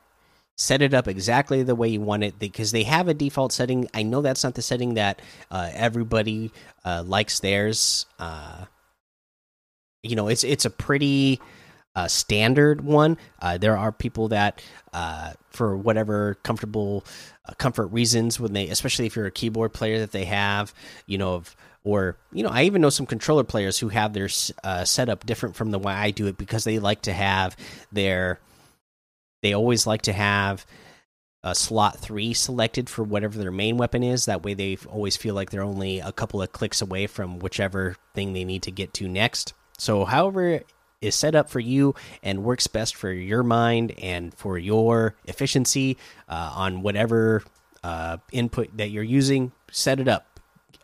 set 0.57 0.83
it 0.83 0.95
up 0.95 1.09
exactly 1.09 1.63
the 1.63 1.75
way 1.75 1.89
you 1.89 2.01
want 2.01 2.25
it 2.25 2.39
because 2.39 2.73
they 2.73 2.83
have 2.85 3.09
a 3.09 3.15
default 3.15 3.53
setting. 3.53 3.89
I 3.95 4.03
know 4.03 4.23
that's 4.23 4.45
not 4.45 4.55
the 4.55 4.63
setting 4.63 4.95
that 4.95 5.21
uh, 5.51 5.71
everybody 5.73 6.53
uh, 6.85 7.03
likes 7.07 7.41
theirs. 7.41 8.07
Uh, 8.19 8.67
you 10.03 10.17
know, 10.17 10.29
it's 10.29 10.45
it's 10.45 10.65
a 10.65 10.71
pretty 10.71 11.41
uh, 11.95 12.09
standard 12.09 12.81
one. 12.81 13.19
Uh, 13.41 13.59
there 13.59 13.77
are 13.77 13.93
people 13.93 14.29
that, 14.29 14.63
for 15.51 15.77
whatever 15.77 16.35
comfortable 16.43 17.05
comfort 17.59 17.89
reasons, 17.89 18.41
when 18.41 18.53
they, 18.53 18.69
especially 18.69 19.07
if 19.07 19.17
you're 19.17 19.27
a 19.27 19.31
keyboard 19.31 19.73
player, 19.73 19.99
that 19.99 20.13
they 20.13 20.25
have, 20.25 20.73
you 21.07 21.19
know, 21.19 21.35
of 21.35 21.55
or 21.85 22.17
you 22.33 22.43
know 22.43 22.51
i 22.51 22.63
even 22.63 22.81
know 22.81 22.91
some 22.91 23.07
controller 23.07 23.45
players 23.45 23.79
who 23.79 23.89
have 23.89 24.13
their 24.13 24.29
uh, 24.65 24.85
setup 24.85 25.27
different 25.27 25.57
from 25.57 25.71
the 25.71 25.79
way 25.79 25.93
i 25.93 26.11
do 26.11 26.27
it 26.27 26.37
because 26.37 26.65
they 26.65 26.79
like 26.79 27.03
to 27.03 27.13
have 27.13 27.57
their 27.91 28.39
they 29.43 29.53
always 29.53 29.87
like 29.87 30.03
to 30.03 30.13
have 30.13 30.65
a 31.45 31.55
slot 31.55 31.99
three 31.99 32.33
selected 32.33 32.89
for 32.89 33.03
whatever 33.03 33.39
their 33.39 33.51
main 33.51 33.77
weapon 33.77 34.03
is. 34.03 34.27
That 34.27 34.45
way 34.45 34.55
they 34.55 34.79
always 34.89 35.17
feel 35.17 35.35
like 35.35 35.51
they're 35.51 35.63
only 35.63 35.99
a 35.99 36.13
couple 36.13 36.41
of 36.41 36.53
clicks 36.53 36.81
away 36.81 37.07
from 37.09 37.41
whichever 37.41 37.97
thing 38.15 38.33
they 38.33 38.45
need 38.45 38.63
to 38.63 38.71
get 38.71 38.95
to 38.95 39.09
next. 39.09 39.53
So 39.79 40.05
however 40.05 40.61
is 41.01 41.17
set 41.17 41.35
up 41.35 41.51
for 41.51 41.59
you 41.59 41.97
and 42.23 42.45
works 42.45 42.69
best 42.69 42.95
for 42.95 43.11
your 43.11 43.43
mind 43.43 43.93
and 44.01 44.33
for 44.35 44.57
your 44.57 45.17
efficiency 45.25 45.99
uh, 46.29 46.53
on 46.55 46.83
whatever 46.83 47.43
uh, 47.83 48.19
input 48.31 48.77
that 48.77 48.91
you're 48.91 49.03
using 49.03 49.51
set 49.73 49.99
it 49.99 50.07
up 50.07 50.32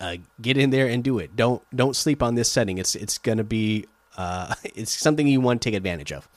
uh, 0.00 0.16
get 0.40 0.56
in 0.56 0.70
there 0.70 0.86
and 0.86 1.02
do 1.02 1.18
it. 1.18 1.36
Don't 1.36 1.62
don't 1.74 1.96
sleep 1.96 2.22
on 2.22 2.34
this 2.34 2.50
setting. 2.50 2.78
It's 2.78 2.94
it's 2.94 3.18
gonna 3.18 3.44
be 3.44 3.86
uh, 4.16 4.54
it's 4.64 4.96
something 4.96 5.26
you 5.26 5.40
want 5.40 5.62
to 5.62 5.68
take 5.70 5.76
advantage 5.76 6.12
of. 6.12 6.28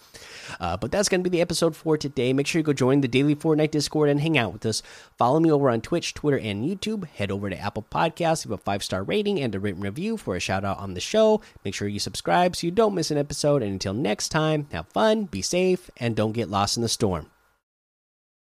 Uh, 0.60 0.78
but 0.78 0.92
that's 0.92 1.10
going 1.10 1.24
to 1.24 1.30
be 1.30 1.36
the 1.36 1.42
episode 1.42 1.76
for 1.76 1.98
today. 1.98 2.34
Make 2.34 2.48
sure 2.48 2.60
you 2.60 2.64
go 2.64 2.74
join 2.74 3.02
the 3.02 3.08
Daily 3.08 3.36
Fortnite 3.36 3.72
Discord 3.72 4.10
and 4.10 4.20
hang 4.20 4.38
out 4.38 4.54
with 4.54 4.66
us. 4.66 4.82
Follow 5.18 5.40
me 5.40 5.52
over 5.52 5.70
on 5.70 5.82
Twitch, 5.82 6.14
Twitter, 6.14 6.38
and 6.38 6.66
YouTube. 6.66 7.08
Head 7.08 7.32
over 7.32 7.50
to 7.50 7.58
Apple 7.58 7.86
Podcasts, 7.90 8.46
leave 8.46 8.52
a 8.52 8.58
five 8.58 8.84
star 8.84 9.04
rating 9.04 9.40
and 9.40 9.54
a 9.56 9.60
written 9.60 9.82
review 9.82 10.18
for 10.18 10.36
a 10.36 10.40
shout 10.40 10.66
out 10.66 10.80
on 10.80 10.94
the 10.94 11.00
show. 11.00 11.42
Make 11.64 11.74
sure 11.74 11.88
you 11.88 12.00
subscribe 12.00 12.56
so 12.56 12.68
you 12.68 12.72
don't 12.72 12.96
miss 12.96 13.12
an 13.12 13.18
episode. 13.18 13.64
And 13.64 13.74
until 13.74 13.94
next 13.94 14.30
time, 14.30 14.68
have 14.72 14.88
fun, 14.88 15.26
be 15.26 15.42
safe, 15.42 15.90
and 15.98 16.16
don't 16.16 16.34
get 16.34 16.50
lost 16.50 16.78
in 16.78 16.84
the 16.84 16.90
storm. 16.90 17.32